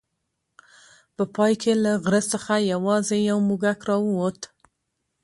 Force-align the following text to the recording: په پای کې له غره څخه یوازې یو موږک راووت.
په 1.15 1.23
پای 1.35 1.53
کې 1.61 1.73
له 1.83 1.91
غره 2.03 2.21
څخه 2.31 2.53
یوازې 2.73 3.17
یو 3.29 3.37
موږک 3.47 3.79
راووت. 3.89 4.39